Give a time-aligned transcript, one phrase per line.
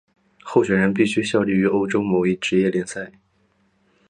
[0.43, 3.11] 候选人必须效力于欧洲某一职业联赛。